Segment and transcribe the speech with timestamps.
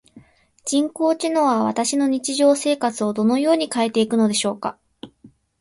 [0.65, 4.79] 人工知能は私の日常生活をどのように変えていくのでしょうか？